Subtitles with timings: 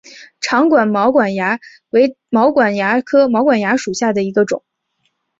[0.39, 1.59] 长管毛管蚜
[1.91, 4.63] 为毛管蚜科毛管蚜属下的一个种。